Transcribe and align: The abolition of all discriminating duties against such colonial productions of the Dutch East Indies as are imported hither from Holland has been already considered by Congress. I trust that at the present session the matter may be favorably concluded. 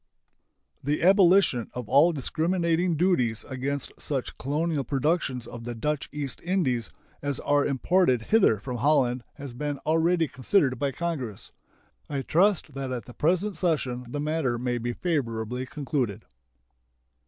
The 0.83 1.03
abolition 1.03 1.69
of 1.75 1.87
all 1.87 2.11
discriminating 2.11 2.97
duties 2.97 3.45
against 3.47 3.91
such 4.01 4.35
colonial 4.39 4.83
productions 4.83 5.45
of 5.45 5.63
the 5.63 5.75
Dutch 5.75 6.09
East 6.11 6.41
Indies 6.43 6.89
as 7.21 7.39
are 7.41 7.63
imported 7.63 8.23
hither 8.23 8.57
from 8.59 8.77
Holland 8.77 9.23
has 9.35 9.53
been 9.53 9.77
already 9.85 10.27
considered 10.27 10.79
by 10.79 10.91
Congress. 10.91 11.51
I 12.09 12.23
trust 12.23 12.73
that 12.73 12.91
at 12.91 13.05
the 13.05 13.13
present 13.13 13.57
session 13.57 14.07
the 14.09 14.19
matter 14.19 14.57
may 14.57 14.79
be 14.79 14.93
favorably 14.93 15.67
concluded. 15.67 16.25